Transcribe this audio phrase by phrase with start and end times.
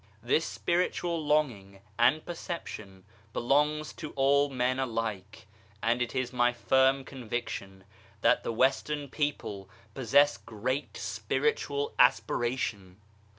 [0.23, 3.03] This spiritual longing and perception
[3.33, 5.45] belongs to all men alike,
[5.79, 7.83] and it is my firm conviction
[8.21, 12.99] that the Western people possess great spiritual aspiration.